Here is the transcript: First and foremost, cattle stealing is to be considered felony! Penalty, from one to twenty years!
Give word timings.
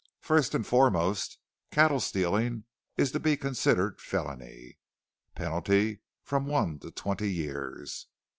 First 0.19 0.55
and 0.55 0.65
foremost, 0.65 1.37
cattle 1.69 1.99
stealing 1.99 2.63
is 2.97 3.11
to 3.11 3.19
be 3.19 3.37
considered 3.37 4.01
felony! 4.01 4.79
Penalty, 5.35 6.01
from 6.23 6.47
one 6.47 6.79
to 6.79 6.89
twenty 6.89 7.31
years! 7.31 8.07